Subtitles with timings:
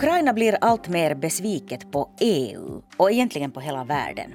[0.00, 4.34] Ukraina blir allt mer besviket på EU och egentligen på hela världen.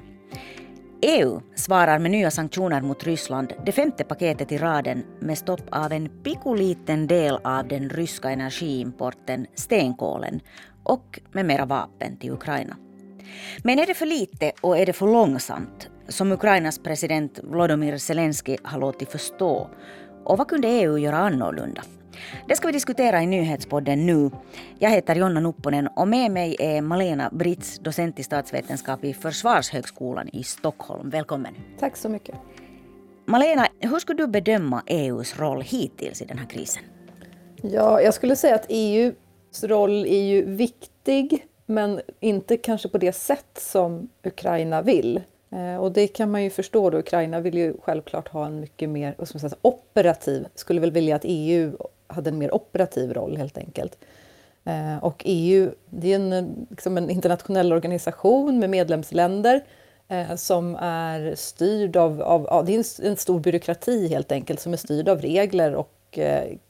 [1.01, 5.91] EU svarar med nya sanktioner mot Ryssland, det femte paketet i raden med stopp av
[5.91, 10.39] en pikoliten del av den ryska energiimporten, stenkolen,
[10.83, 12.77] och med mera vapen till Ukraina.
[13.63, 18.57] Men är det för lite och är det för långsamt, som Ukrainas president Volodymyr Zelensky
[18.63, 19.69] har låtit förstå?
[20.25, 21.81] Och vad kunde EU göra annorlunda?
[22.47, 24.31] Det ska vi diskutera i nyhetspodden nu.
[24.79, 30.29] Jag heter Jonna Nupponen och med mig är Malena Britz, docent i statsvetenskap vid Försvarshögskolan
[30.33, 31.09] i Stockholm.
[31.09, 31.55] Välkommen.
[31.79, 32.35] Tack så mycket.
[33.25, 36.83] Malena, hur skulle du bedöma EUs roll hittills i den här krisen?
[37.61, 43.15] Ja, jag skulle säga att EUs roll är ju viktig, men inte kanske på det
[43.15, 45.21] sätt som Ukraina vill.
[45.55, 46.97] Eh, och det kan man ju förstå då.
[46.97, 51.15] Ukraina vill ju självklart ha en mycket mer ska man säga, operativ, skulle väl vilja
[51.15, 53.97] att EU hade en mer operativ roll helt enkelt.
[54.63, 59.63] Eh, och EU, det är en, liksom en internationell organisation med medlemsländer
[60.07, 64.73] eh, som är styrd av, av, av, det är en stor byråkrati helt enkelt som
[64.73, 65.91] är styrd av regler och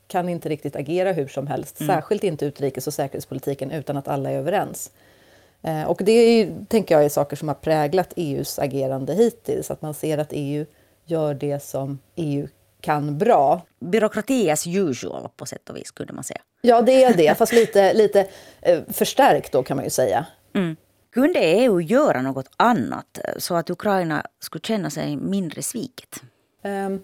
[0.07, 1.95] kan inte riktigt agera hur som helst, mm.
[1.95, 4.91] särskilt inte utrikes och säkerhetspolitiken utan att alla är överens.
[5.87, 9.93] Och det är, tänker jag är saker som har präglat EUs agerande hittills, att man
[9.93, 10.65] ser att EU
[11.05, 12.47] gör det som EU
[12.81, 13.61] kan bra.
[13.79, 16.41] Byråkrati as usual på sätt och vis kunde man säga.
[16.61, 18.27] Ja, det är det, fast lite, lite
[18.61, 20.25] eh, förstärkt då kan man ju säga.
[20.53, 20.75] Mm.
[21.13, 26.21] Kunde EU göra något annat eh, så att Ukraina skulle känna sig mindre sviket?
[26.63, 27.03] Um,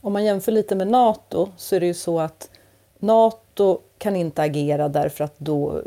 [0.00, 2.50] om man jämför lite med Nato så är det ju så att
[2.98, 5.82] Nato kan inte agera därför att då,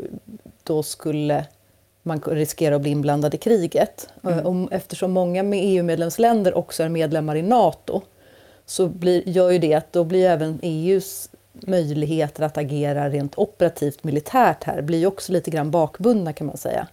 [0.62, 1.46] då skulle
[2.02, 4.08] man riskera att bli inblandad i kriget.
[4.24, 4.46] Mm.
[4.46, 8.00] Och eftersom många med EU-medlemsländer också är medlemmar i Nato
[8.66, 14.04] så blir, gör ju det att då blir även EUs möjligheter att agera rent operativt
[14.04, 16.86] militärt här blir också lite grann bakbundna kan man säga.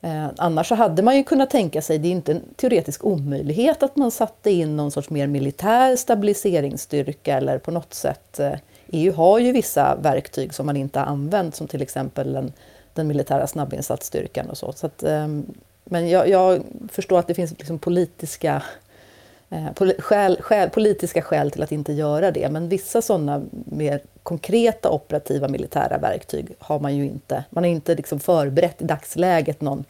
[0.00, 3.82] Eh, annars så hade man ju kunnat tänka sig, det är inte en teoretisk omöjlighet
[3.82, 8.40] att man satte in någon sorts mer militär stabiliseringsstyrka eller på något sätt.
[8.40, 8.52] Eh,
[8.88, 12.52] EU har ju vissa verktyg som man inte har använt som till exempel den,
[12.94, 14.72] den militära snabbinsatsstyrkan och så.
[14.72, 15.46] så att, ehm,
[15.84, 18.62] men jag, jag, förstår att det finns liksom politiska
[19.50, 19.66] eh,
[19.98, 22.48] skäl, skäl, politiska skäl till att inte göra det.
[22.48, 27.44] Men vissa sådana mer konkreta operativa militära verktyg har man ju inte.
[27.50, 29.84] Man har inte liksom förberett i dagsläget någon,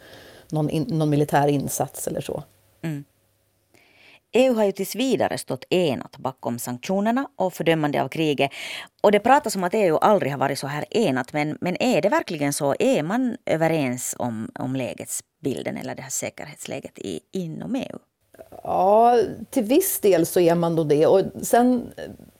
[0.50, 2.42] någon, in, någon militär insats eller så.
[2.82, 3.04] Mm.
[4.32, 8.50] EU har ju tills vidare stått enat bakom sanktionerna och fördömande av kriget.
[9.02, 12.02] Och det pratas om att EU aldrig har varit så här enat, men, men är
[12.02, 12.74] det verkligen så?
[12.78, 17.98] Är man överens om, om lägesbilden eller det här säkerhetsläget i, inom EU?
[18.62, 19.18] Ja,
[19.50, 21.06] till viss del så är man då det.
[21.06, 21.92] Och sen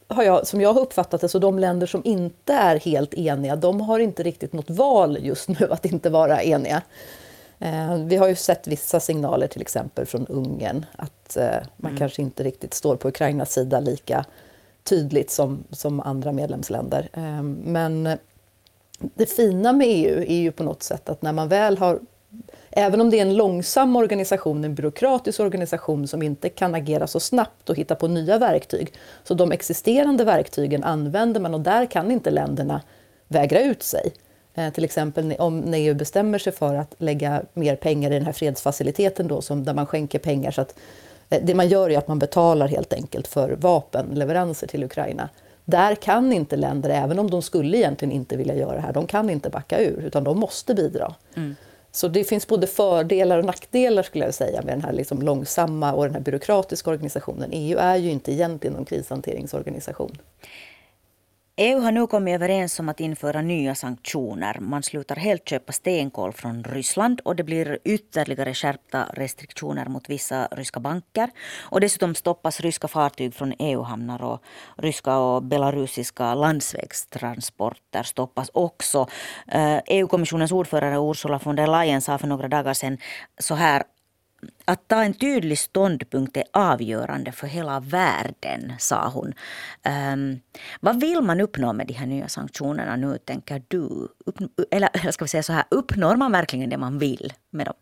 [0.08, 3.56] har jag, som jag har uppfattat det, så de länder som inte är helt eniga,
[3.56, 6.82] de har inte riktigt något val just nu att inte vara eniga.
[7.62, 11.98] Eh, vi har ju sett vissa signaler, till exempel från Ungern, att eh, man mm.
[11.98, 14.24] kanske inte riktigt står på Ukrainas sida lika
[14.84, 17.08] tydligt som, som andra medlemsländer.
[17.12, 18.18] Eh, men
[18.98, 22.00] det fina med EU är ju på något sätt att när man väl har
[22.70, 27.20] Även om det är en långsam organisation, en byråkratisk organisation som inte kan agera så
[27.20, 28.92] snabbt och hitta på nya verktyg.
[29.24, 32.80] Så de existerande verktygen använder man och där kan inte länderna
[33.28, 34.12] vägra ut sig.
[34.54, 38.32] Eh, till exempel om EU bestämmer sig för att lägga mer pengar i den här
[38.32, 40.50] fredsfaciliteten då, som, där man skänker pengar.
[40.50, 40.74] Så att,
[41.30, 45.28] eh, det man gör är att man betalar helt enkelt för vapenleveranser till Ukraina.
[45.64, 49.06] Där kan inte länder, även om de skulle egentligen inte vilja göra det här, de
[49.06, 51.14] kan inte backa ur, utan de måste bidra.
[51.34, 51.56] Mm.
[51.92, 55.92] Så det finns både fördelar och nackdelar skulle jag säga med den här liksom långsamma
[55.92, 57.50] och den här byråkratiska organisationen.
[57.52, 60.19] EU är ju inte egentligen någon krishanteringsorganisation.
[61.56, 64.58] EU har nu kommit överens om att införa nya sanktioner.
[64.60, 70.48] Man slutar helt köpa stenkol från Ryssland och det blir ytterligare skärpta restriktioner mot vissa
[70.50, 71.30] ryska banker.
[71.60, 74.42] Och dessutom stoppas ryska fartyg från EU-hamnar och
[74.76, 79.06] ryska och belarusiska landsvägstransporter stoppas också.
[79.49, 82.99] Eh, e EU-kommissionens ordförande Ursula von der Leyen sa för några dagar sedan
[83.38, 83.82] så här
[84.64, 89.34] att ta en tydlig ståndpunkt är avgörande för hela världen, sa hon.
[90.12, 90.40] Um,
[90.80, 94.08] vad vill man uppnå med de här nya sanktionerna nu, tänker du?
[94.26, 94.38] Upp,
[94.70, 97.74] eller ska vi säga så här, uppnår man verkligen det man vill med dem?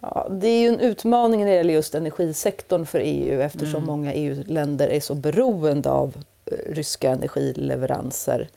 [0.00, 3.86] Ja, det är ju en utmaning när det gäller just energisektorn för EU eftersom mm.
[3.86, 8.48] många EU-länder är så beroende av eh, ryska energileveranser.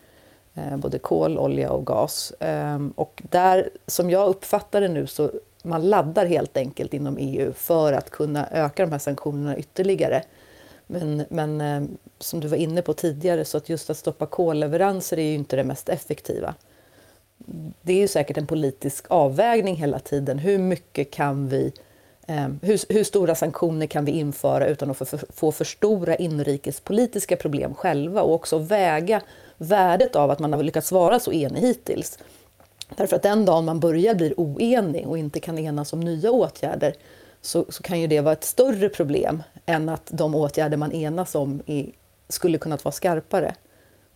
[0.57, 2.33] Eh, både kol, olja och gas.
[2.39, 5.31] Ehm, och där, som jag uppfattar det nu, så
[5.67, 10.23] man laddar helt enkelt inom EU för att kunna öka de här sanktionerna ytterligare.
[10.87, 11.83] Men, men eh,
[12.19, 15.55] som du var inne på tidigare, så att just att stoppa kolleveranser är ju inte
[15.55, 16.55] det mest effektiva.
[17.81, 20.39] det är ju säkert en politisk avvägning hela tiden.
[20.39, 21.73] Hur mycket kan vi
[22.27, 26.15] eh, hur, hur, stora sanktioner kan vi införa utan att få för, få för stora
[26.15, 29.21] inrikespolitiska problem själva och också väga
[29.57, 32.19] värdet av att man har lyckats vara så enig hittills.
[32.95, 36.95] Därför att den dagen man börjar bli oenig och inte kan enas om nya åtgärder
[37.41, 41.35] så, så kan ju det vara ett större problem än att de åtgärder man enas
[41.35, 41.91] om är,
[42.29, 43.55] skulle kunnat vara skarpare.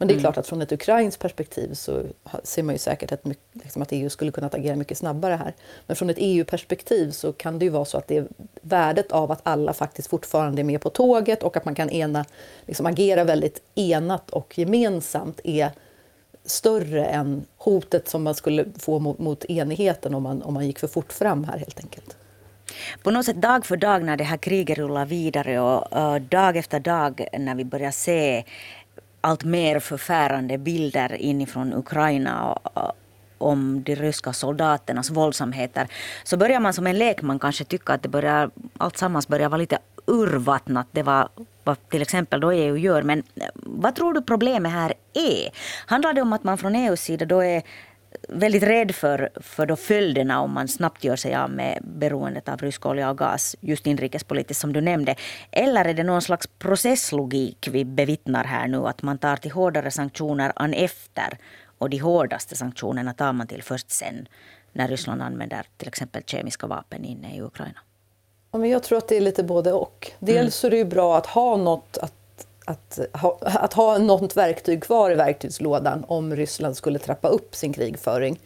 [0.01, 0.23] Men det är mm.
[0.23, 2.03] klart att från ett ukrainskt perspektiv så
[2.43, 3.21] ser man ju säkert att,
[3.53, 5.53] liksom att EU skulle kunnat agera mycket snabbare här.
[5.87, 8.27] Men från ett EU-perspektiv så kan det ju vara så att det är
[8.61, 12.25] värdet av att alla faktiskt fortfarande är med på tåget och att man kan ena,
[12.65, 15.71] liksom agera väldigt enat och gemensamt är
[16.45, 20.79] större än hotet som man skulle få mot, mot enigheten om man, om man gick
[20.79, 22.17] för fort fram här helt enkelt.
[23.03, 26.57] På något sätt dag för dag när det här kriget rullar vidare och uh, dag
[26.57, 28.43] efter dag när vi börjar se
[29.21, 32.95] allt mer förfärande bilder inifrån Ukraina och,
[33.37, 35.87] om de ryska soldaternas våldsamheter
[36.23, 39.57] så börjar man som en lekman kanske tycka att det börjar, allt sammans börjar vara
[39.57, 40.87] lite urvattnat.
[40.91, 41.29] Det var
[41.63, 43.01] vad till exempel då EU gör.
[43.01, 45.49] Men eh, vad tror du problemet här är?
[45.85, 47.63] Handlar det om att man från EUs sida då är
[48.29, 52.59] väldigt rädd för, för då följderna om man snabbt gör sig av med beroendet av
[52.59, 55.15] rysk olja och gas, just inrikespolitiskt som du nämnde.
[55.51, 59.91] Eller är det någon slags processlogik vi bevittnar här nu, att man tar till hårdare
[59.91, 61.37] sanktioner an efter
[61.77, 64.27] och de hårdaste sanktionerna tar man till först sen
[64.73, 67.79] när Ryssland använder till exempel kemiska vapen inne i Ukraina?
[68.51, 70.11] Ja, men jag tror att det är lite både och.
[70.19, 70.69] Dels mm.
[70.69, 72.13] är det ju bra att ha något att
[72.65, 77.73] att ha, att ha något verktyg kvar i verktygslådan om Ryssland skulle trappa upp sin
[77.73, 78.39] krigföring.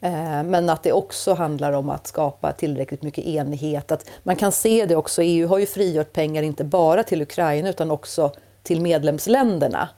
[0.00, 3.92] Eh, men att det också handlar om att skapa tillräckligt mycket enighet.
[3.92, 7.68] Att man kan se det också, EU har ju frigjort pengar inte bara till Ukraina
[7.68, 8.32] utan också
[8.62, 9.88] till medlemsländerna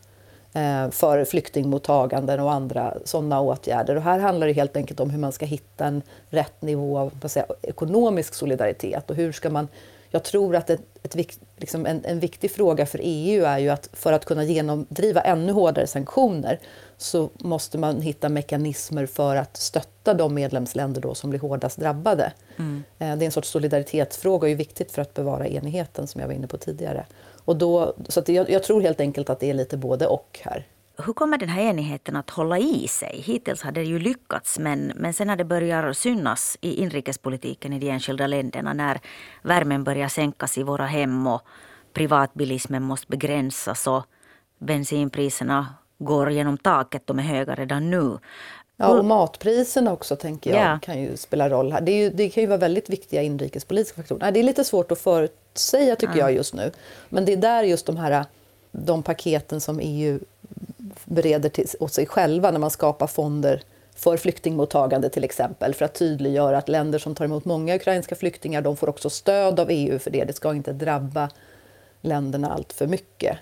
[0.91, 3.97] för flyktingmottaganden och andra sådana åtgärder.
[3.97, 7.29] Och här handlar det helt enkelt om hur man ska hitta en rätt nivå av
[7.29, 9.69] säga, ekonomisk solidaritet och hur ska man
[10.11, 13.89] jag tror att ett, ett, liksom en, en, viktig fråga för EU är ju att
[13.93, 16.61] för att kunna genomdriva ännu hårdare sanktioner
[16.97, 22.33] så måste man hitta mekanismer för att stötta de medlemsländer då som blir hårdast drabbade.
[22.57, 22.85] Mm.
[22.99, 26.29] Eh, det är en sorts solidaritetsfråga och är viktigt för att bevara enigheten som jag
[26.29, 27.07] var inne på tidigare.
[27.47, 30.67] Och då, så jag, jag tror helt enkelt att det är lite både och här.
[30.99, 33.23] Hur kommer den här enigheten att hålla i sig?
[33.27, 37.79] Hittills har det ju lyckats men, men sen när det börjar synas i inrikespolitiken i
[37.79, 39.01] de enskilda länderna när
[39.43, 41.43] värmen börjar sänkas i våra hem och
[41.93, 44.05] privatbilismen måste begränsas och
[44.59, 45.67] bensinpriserna
[45.99, 48.19] går genom taket, de är höga redan nu.
[48.77, 50.79] Ja, och matpriserna också tänker jag ja.
[50.83, 51.81] kan ju spela roll här.
[51.81, 54.33] Det, ju, det, kan ju vara väldigt viktiga inrikespolitiska faktorer.
[54.33, 56.21] Det är lite svårt att förutsäga tycker ja.
[56.21, 56.71] jag just nu.
[57.09, 58.25] Men det är där just de här
[58.73, 60.19] de paketen som EU
[61.05, 63.63] bereder till, åt sig själva när man skapar fonder
[63.97, 68.63] för flyktingmottagande till exempel, för att tydliggöra att länder som tar emot många ukrainska flyktingar,
[68.63, 70.25] de får också stöd av EU för det.
[70.25, 71.31] Det ska inte drabba
[72.01, 73.39] länderna allt för mycket.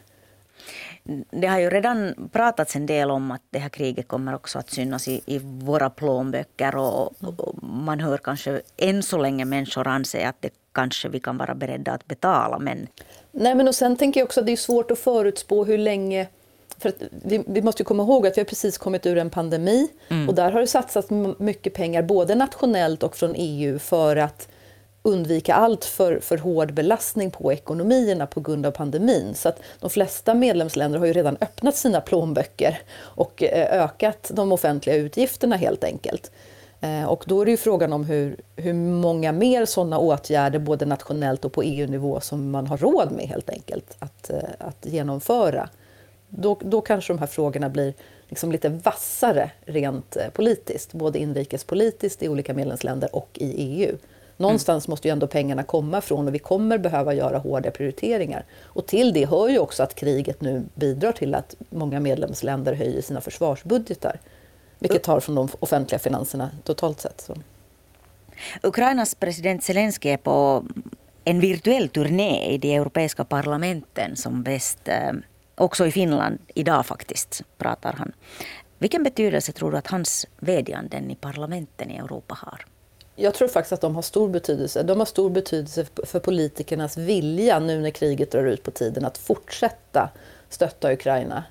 [1.30, 4.70] Det har ju redan pratats en del om att det här kriget kommer också att
[4.70, 10.28] synas i, i våra plånböcker och, och, man hör kanske än så länge människor anse
[10.28, 12.58] att det kanske vi kan vara beredda att betala.
[12.58, 12.86] Men...
[13.32, 16.28] Nej, men och sen tänker jag också att det är svårt att förutspå hur länge
[16.78, 16.92] för
[17.24, 20.28] vi, vi, måste komma ihåg att vi har precis kommit ur en pandemi mm.
[20.28, 21.08] och där har det satsats
[21.38, 24.48] mycket pengar både nationellt och från EU för att
[25.06, 29.34] undvika allt för, för hård belastning på ekonomierna på grund av pandemin.
[29.34, 34.52] Så att de flesta medlemsländer har ju redan öppnat sina plånböcker och eh, ökat de
[34.52, 36.30] offentliga utgifterna helt enkelt.
[36.80, 40.86] Eh, och då är det ju frågan om hur, hur många mer sådana åtgärder, både
[40.86, 45.68] nationellt och på EU-nivå, som man har råd med helt enkelt att, eh, att genomföra.
[46.28, 47.94] Då, då kanske de här frågorna blir
[48.28, 53.96] liksom lite vassare rent politiskt, både inrikespolitiskt i olika medlemsländer och i EU.
[54.36, 54.92] Någonstans mm.
[54.92, 58.44] måste ju ändå pengarna komma från och vi kommer behöva göra hårda prioriteringar.
[58.62, 63.02] Och till det hör ju också att kriget nu bidrar till att många medlemsländer höjer
[63.02, 64.20] sina försvarsbudgetar.
[64.78, 67.20] Vilket tar från de offentliga finanserna totalt sett.
[67.20, 67.34] Så.
[68.62, 70.64] Ukrainas president Zelensky är på
[71.24, 75.12] en virtuell turné i de europeiska parlamenten som bäst eh,
[75.56, 78.12] Också i Finland idag faktiskt pratar han.
[78.78, 82.66] Vilken betydelse tror du att hans vädjanden i parlamenten i Europa har?
[83.16, 84.82] Jag tror faktiskt att de har stor betydelse.
[84.82, 89.18] De har stor betydelse för politikernas vilja nu när kriget drar ut på tiden att
[89.18, 90.10] fortsätta
[90.48, 91.44] stötta Ukraina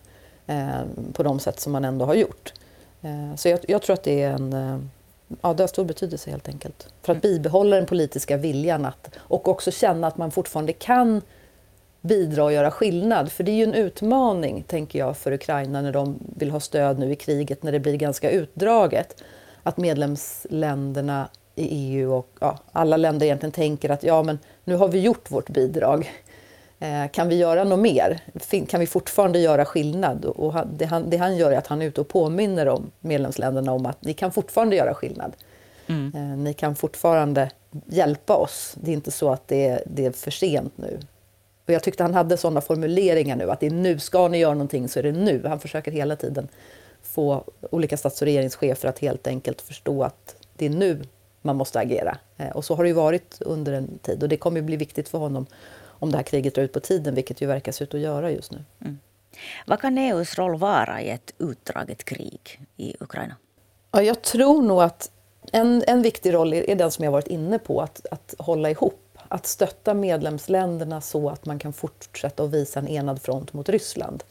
[0.48, 0.82] eh,
[1.14, 2.54] på de sätt som man ändå har gjort.
[3.02, 4.80] Eh, så jag, jag, tror att det är en eh,
[5.42, 6.88] Ja, det har stor betydelse helt enkelt.
[7.02, 11.22] För att bibehålla den politiska viljan att, och också känna att man fortfarande kan
[12.02, 13.32] bidra och göra skillnad.
[13.32, 17.00] För det är ju en utmaning, tänker jag, för Ukraina när de vill ha stöd
[17.00, 19.24] nu i kriget, när det blir ganska utdraget.
[19.64, 24.88] Att medlemsländerna i EU och ja, alla länder egentligen tänker att ja, men nu har
[24.88, 26.12] vi gjort vårt bidrag.
[26.80, 28.20] Eh, kan vi göra något mer?
[28.68, 30.26] Kan vi fortfarande göra skillnad?
[30.26, 33.72] Och det han, det han gör är att han är ute och påminner om medlemsländerna
[33.72, 35.34] om att ni kan fortfarande göra skillnad.
[35.88, 36.12] Mm.
[36.16, 37.50] Eh, ni kan fortfarande
[37.86, 38.76] hjälpa oss.
[38.82, 41.00] Det är inte så att det är, det är för sent nu.
[41.66, 44.54] Och jag tyckte han hade sådana formuleringar nu, att det är nu, ska ni göra
[44.54, 45.44] någonting så är det nu.
[45.48, 46.48] Han försöker hela tiden
[47.02, 51.02] få olika stats och regeringschefer att helt enkelt förstå att det är nu
[51.44, 52.18] man måste agera.
[52.38, 55.10] Eh, och så har det ju varit under en tid och det kommer bli viktigt
[55.10, 55.46] för honom
[55.86, 58.32] om det här kriget drar ut på tiden, vilket ju verkar se ut att göra
[58.32, 58.64] just nu.
[58.82, 59.00] Mm.
[59.66, 63.36] Vad kan EUs roll vara i ett utdraget krig i Ukraina?
[63.92, 65.12] Ja, jag tror nog att
[65.52, 68.70] en, en viktig roll är, är den som jag varit inne på, att, att hålla
[68.70, 69.00] ihop.
[69.28, 74.24] Att stötta medlemsländerna så att man kan fortsätta att visa en enad front mot Ryssland.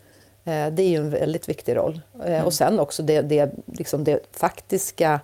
[0.45, 2.00] Eh, det är ju en väldigt viktig roll.
[2.25, 2.45] Eh, mm.
[2.45, 5.21] Och sen också det, det, liksom det faktiska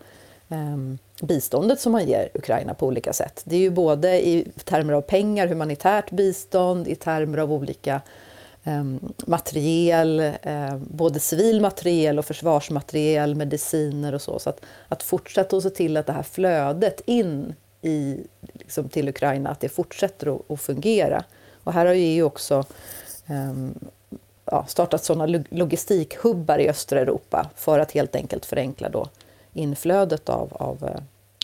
[0.50, 3.42] Ehm, biståndet som man ger Ukraina på olika sätt.
[3.44, 8.00] Det är ju både i termer av pengar, humanitärt bistånd, i termer av olika
[8.64, 8.84] eh,
[9.26, 14.38] materiel, eh, både civil materiel och försvarsmateriel, mediciner och så.
[14.38, 18.16] Så att, att fortsätta att se till att det här flödet in i,
[18.52, 21.24] liksom till Ukraina, att det fortsätter att, att fungera.
[21.64, 22.64] Och här har ju EU också
[23.26, 23.52] eh,
[24.44, 29.08] ja, startat sådana logistikhubbar i östra Europa för att helt enkelt förenkla då
[29.58, 30.90] inflödet av, av uh,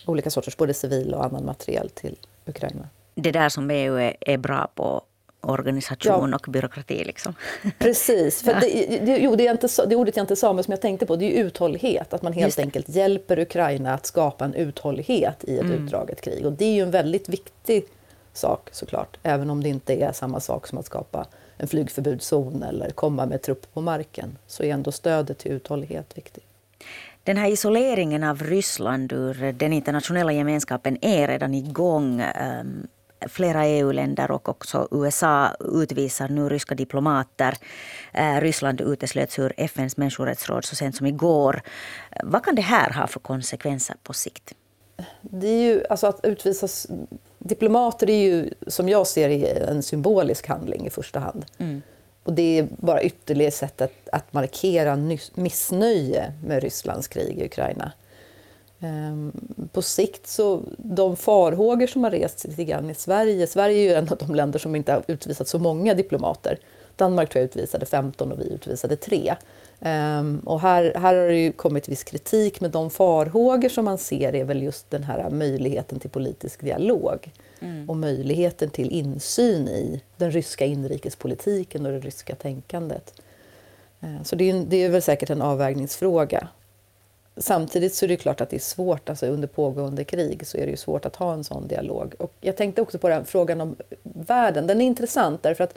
[0.05, 2.89] olika sorters både civil och annan materiel till Ukraina.
[3.15, 5.01] Det där som EU är, är bra på
[5.41, 6.35] organisation ja.
[6.35, 7.03] och byråkrati.
[7.03, 7.33] Liksom.
[7.79, 8.41] Precis.
[8.41, 8.59] För ja.
[8.59, 11.05] det, det, jo, det, är inte, det ordet jag inte sa, men som jag tänkte
[11.05, 12.13] på, det är uthållighet.
[12.13, 15.85] Att man helt enkelt hjälper Ukraina att skapa en uthållighet i ett mm.
[15.85, 16.45] utdraget krig.
[16.45, 17.85] Och det är ju en väldigt viktig
[18.33, 21.25] sak såklart, även om det inte är samma sak som att skapa
[21.57, 26.43] en flygförbudszon eller komma med trupp på marken, så är ändå stödet till uthållighet viktigt.
[27.25, 32.21] Den här isoleringen av Ryssland ur den internationella gemenskapen är redan igång.
[32.21, 32.87] Um,
[33.27, 37.57] flera EU-länder och också USA utvisar nu ryska diplomater.
[38.19, 41.61] Uh, Ryssland uteslöts ur FNs människorättsråd så sent som igår.
[42.23, 44.53] Vad kan det här ha för konsekvenser på sikt?
[45.21, 46.87] Det är ju, alltså att utvisas
[47.39, 49.29] diplomater är ju, som jag ser
[49.69, 51.45] en symbolisk handling i första hand.
[51.57, 51.81] Mm.
[52.25, 57.45] Och det är bara ytterligare ett sätt att, att markera missnöje med Rysslands krig i
[57.45, 57.91] Ukraina.
[58.79, 59.31] Ehm,
[59.71, 63.93] på sikt så, de farhågor som har rests lite grann i Sverige, Sverige är ju
[63.93, 66.59] en av de länder som inte har utvisat så många diplomater.
[66.95, 69.35] Danmark tror jag utvisade 15 och vi utvisade 3.
[69.79, 73.97] Um, och här, här har det ju kommit viss kritik, men de farhågor som man
[73.97, 77.89] ser är väl just den här möjligheten till politisk dialog mm.
[77.89, 83.21] och möjligheten till insyn i den ryska inrikespolitiken och det ryska tänkandet.
[84.03, 86.47] Uh, så det är, det är väl säkert en avvägningsfråga.
[87.37, 90.65] Samtidigt så är det klart att det är svårt, alltså under pågående krig så är
[90.65, 92.15] det ju svårt att ha en sån dialog.
[92.19, 95.73] Och jag tänkte också på den frågan om världen, den är intressant därför att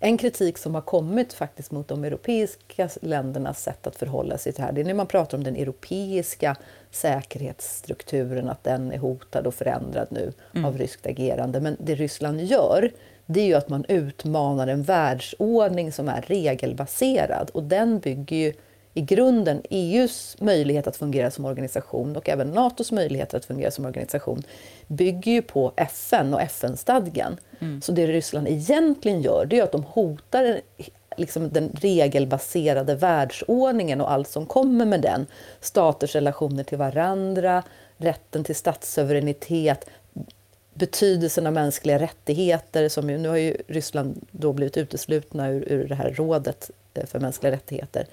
[0.00, 4.60] en kritik som har kommit faktiskt mot de europeiska ländernas sätt att förhålla sig till
[4.60, 6.56] det här, det är när man pratar om den europeiska
[6.90, 10.64] säkerhetsstrukturen, att den är hotad och förändrad nu mm.
[10.64, 11.60] av ryskt agerande.
[11.60, 12.90] Men det Ryssland gör,
[13.26, 18.52] det är ju att man utmanar en världsordning som är regelbaserad och den bygger ju
[18.98, 23.84] i grunden EUs möjlighet att fungera som organisation och även Natos möjligheter att fungera som
[23.84, 24.42] organisation
[24.86, 27.36] bygger ju på FN och FN-stadgan.
[27.60, 27.82] Mm.
[27.82, 30.60] Så det Ryssland egentligen gör det är att de hotar
[31.16, 35.26] liksom den regelbaserade världsordningen och allt som kommer med den.
[35.60, 37.62] Staters relationer till varandra,
[37.96, 39.86] rätten till statssuveränitet,
[40.74, 42.88] betydelsen av mänskliga rättigheter.
[42.88, 47.06] Som ju, nu har ju Ryssland då blivit uteslutna ur, ur det här rådet eh,
[47.06, 48.06] för mänskliga rättigheter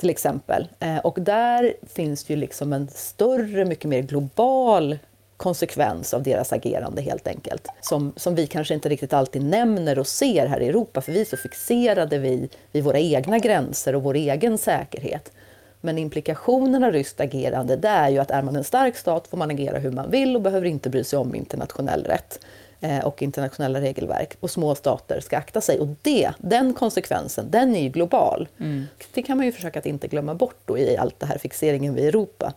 [0.00, 0.68] till exempel.
[0.78, 4.98] Eh, och där finns ju liksom en större, mycket mer global
[5.36, 7.68] konsekvens av deras agerande helt enkelt.
[7.80, 11.20] Som, som vi kanske inte riktigt alltid nämner och ser här i Europa, för vi
[11.20, 15.32] är så fixerade vid, vid våra egna gränser och vår egen säkerhet.
[15.80, 19.36] Men implikationen av ryskt agerande det är ju att är man en stark stat får
[19.36, 22.40] man agera hur man vill och behöver inte bry sig om internationell rätt.
[22.82, 25.78] Eh, och internationella regelverk och små stater ska akta sig.
[25.80, 28.48] Och det, den konsekvensen, den är ju global.
[28.58, 28.86] Mm.
[29.14, 31.94] Det kan man ju försöka att inte glömma bort då i allt det här fixeringen
[31.94, 32.52] vid Europa.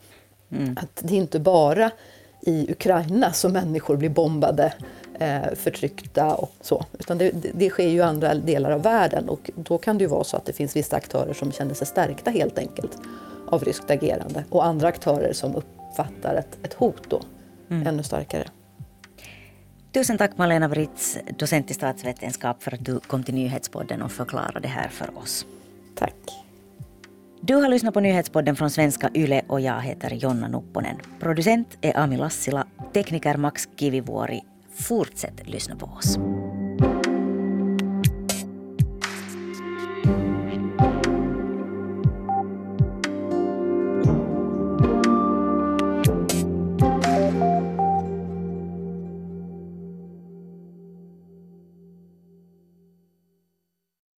[0.51, 0.77] Mm.
[0.81, 1.91] Att det är inte bara
[2.41, 4.73] i Ukraina som människor blir bombade,
[5.19, 6.85] eh, förtryckta och så.
[6.99, 10.09] Utan det, det, sker ju i andra delar av världen och då kan det ju
[10.09, 12.97] vara så att det finns vissa aktörer som känner sig stärkta helt enkelt
[13.49, 17.21] av ryskt agerande och andra aktörer som uppfattar ett, ett hot då
[17.69, 17.87] mm.
[17.87, 18.47] ännu starkare.
[19.93, 24.59] Tusen tack Malena Britz, docent i statsvetenskap, för att du kom till Nyhetspodden och förklarade
[24.59, 25.45] det här för oss.
[25.95, 26.15] Tack.
[27.41, 30.95] Du har lyssnat på Nyhetspodden från svenska YLE och jag heter Jonna Nupponen.
[31.19, 34.41] Producent är Ami Lassila, tekniker Max Kivivuori.
[34.75, 36.17] Fortsätt lyssna på oss.